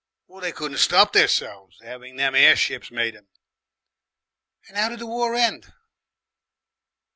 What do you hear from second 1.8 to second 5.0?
'Aving them airships made 'em." "And 'ow did